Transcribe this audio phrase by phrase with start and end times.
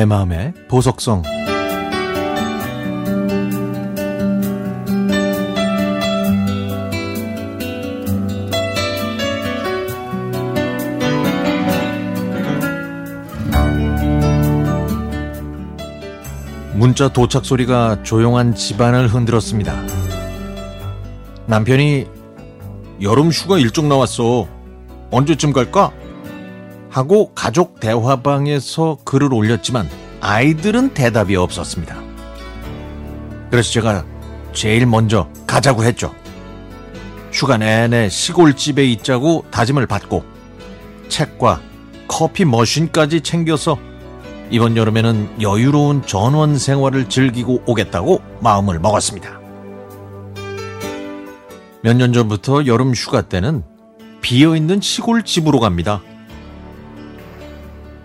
[0.00, 1.20] 내 마음의 보석성
[16.72, 19.74] 문자 도착 소리가 조용한 집안을 흔들었습니다.
[21.44, 22.06] 남편이
[23.02, 24.48] 여름 휴가 일정 나왔어.
[25.10, 25.92] 언제쯤 갈까?
[26.90, 29.88] 하고 가족 대화방에서 글을 올렸지만
[30.20, 31.96] 아이들은 대답이 없었습니다.
[33.50, 34.04] 그래서 제가
[34.52, 36.14] 제일 먼저 가자고 했죠.
[37.32, 40.24] 휴가 내내 시골집에 있자고 다짐을 받고
[41.08, 41.60] 책과
[42.08, 43.78] 커피 머신까지 챙겨서
[44.50, 49.38] 이번 여름에는 여유로운 전원 생활을 즐기고 오겠다고 마음을 먹었습니다.
[51.82, 53.62] 몇 년 전부터 여름 휴가 때는
[54.20, 56.02] 비어있는 시골집으로 갑니다.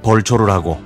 [0.06, 0.80] 벌초를 하고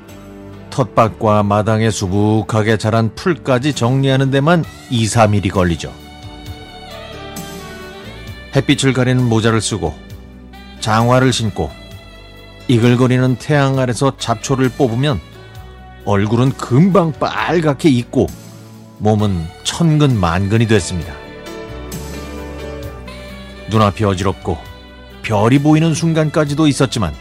[0.69, 5.93] 텃밭과 마당에 수북하게 자란 풀까지 정리하는 데만 2, 3일이 걸리죠.
[8.55, 9.93] 햇빛을 가리는 모자를 쓰고
[10.79, 11.69] 장화를 신고
[12.69, 15.19] 이글거리는 태양 아래서 잡초를 뽑으면
[16.05, 18.27] 얼굴은 금방 빨갛게 익고
[18.99, 21.13] 몸은 천근 만근이 됐습니다.
[23.69, 24.57] 눈앞이 어지럽고
[25.23, 27.13] 별이 보이는 순간까지도 있었지만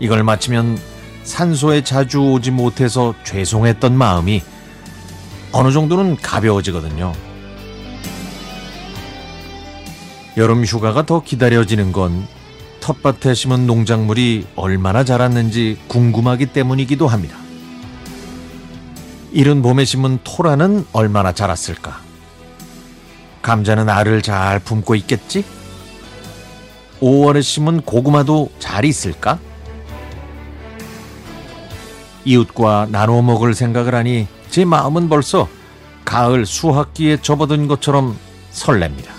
[0.00, 0.78] 이걸 마치면
[1.22, 4.42] 산소에 자주 오지 못해서 죄송했던 마음이
[5.52, 7.12] 어느 정도는 가벼워지거든요.
[10.36, 12.26] 여름 휴가가 더 기다려지는 건
[12.80, 17.36] 텃밭에 심은 농작물이 얼마나 자랐는지 궁금하기 때문이기도 합니다.
[19.32, 22.00] 이른 봄에 심은 토라는 얼마나 자랐을까?
[23.42, 25.44] 감자는 알을 잘 품고 있겠지?
[27.00, 29.38] 5월에 심은 고구마도 잘 있을까?
[32.26, 35.48] 이웃과 나눠 먹을 생각을 하니 제 마음은 벌써
[36.04, 38.16] 가을 수학기에 접어든 것처럼
[38.52, 39.10] 설렙니다.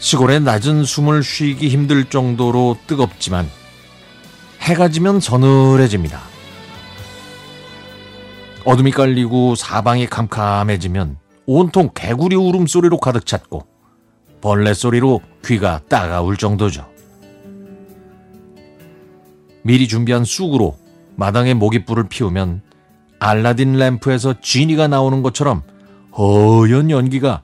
[0.00, 3.48] 시골의 낮은 숨을 쉬기 힘들 정도로 뜨겁지만
[4.60, 6.20] 해가 지면 서늘해집니다.
[8.64, 13.66] 어둠이 깔리고 사방이 캄캄해지면 온통 개구리 울음소리로 가득 찼고
[14.40, 16.93] 벌레 소리로 귀가 따가울 정도죠.
[19.64, 20.76] 미리 준비한 쑥으로
[21.16, 22.60] 마당에 모깃불을 피우면
[23.18, 25.62] 알라딘 램프에서 지니가 나오는 것처럼
[26.18, 27.40] 허연 연기가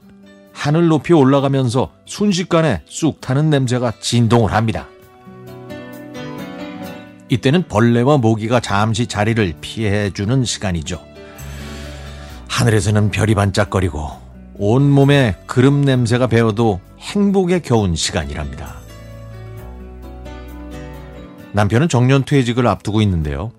[0.53, 4.87] 하늘 높이 올라가면서 순식간에 쑥 타는 냄새가 진동을 합니다.
[7.29, 11.01] 이때는 벌레와 모기가 잠시 자리를 피해주는 시간이죠.
[12.49, 14.11] 하늘에서는 별이 반짝거리고
[14.59, 18.80] 온몸에 그름 냄새가 배어도 행복에 겨운 시간이랍니다.
[21.53, 23.51] 남편은 정년 퇴직을 앞두고 있는데요.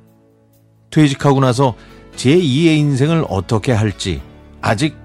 [0.91, 1.75] 퇴직하고 나서
[2.17, 4.21] 제2의 인생을 어떻게 할지
[4.61, 4.97] 아직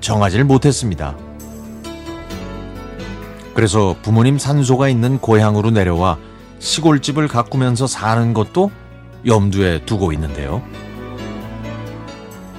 [0.00, 1.16] 정하지를 못했습니다.
[3.54, 6.18] 그래서 부모님 산소가 있는 고향으로 내려와
[6.58, 8.70] 시골집을 가꾸면서 사는 것도
[9.26, 10.62] 염두에 두고 있는데요.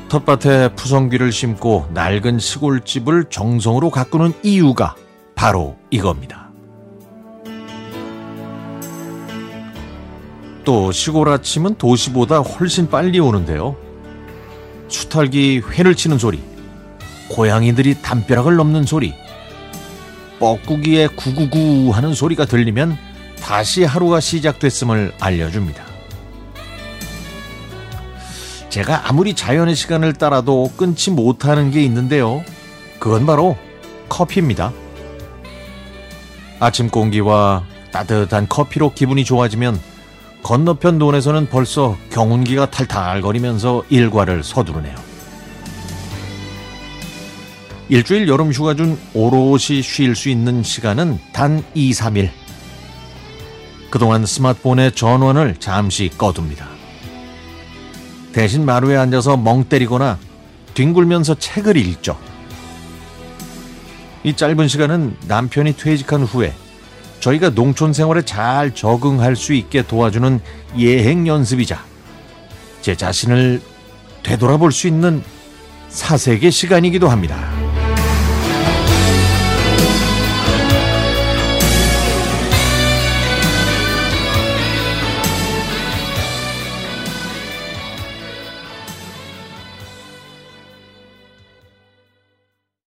[0.10, 4.96] 텃밭에 푸성귀를 심고 낡은 시골집을 정성으로 가꾸는 이유가
[5.34, 6.43] 바로 이겁니다.
[10.64, 13.76] 또 시골 아침은 도시보다 훨씬 빨리 오는데요.
[14.88, 16.42] 수탈기 회를 치는 소리,
[17.30, 19.14] 고양이들이 담벼락을 넘는 소리,
[20.40, 22.98] 뻐꾸기에 구구구 하는 소리가 들리면
[23.42, 25.84] 다시 하루가 시작됐음을 알려줍니다.
[28.70, 32.44] 제가 아무리 자연의 시간을 따라도 끊지 못하는 게 있는데요.
[33.00, 33.58] 그건 바로
[34.10, 34.74] 커피입니다.
[36.60, 39.93] 아침 공기와 따뜻한 커피로 기분이 좋아지면
[40.44, 44.96] 건너편 논에서는 벌써 경운기가 탈탈거리면서 일과를 서두르네요.
[47.90, 52.30] 일주일 여름 휴가 중 오롯이 쉴 수 있는 시간은 단 2, 3일.
[53.90, 56.68] 그동안 스마트폰의 전원을 잠시 꺼둡니다.
[58.34, 60.18] 대신 마루에 앉아서 멍 때리거나
[60.74, 62.18] 뒹굴면서 책을 읽죠.
[64.24, 66.54] 이 짧은 시간은 남편이 퇴직한 후에
[67.24, 70.42] 저희가 농촌 생활에 잘 적응할 수 있게 도와주는
[70.78, 71.82] 예행 연습이자
[72.82, 73.62] 제 자신을
[74.24, 75.24] 되돌아볼 수 있는
[75.88, 77.63] 사색의 시간이기도 합니다.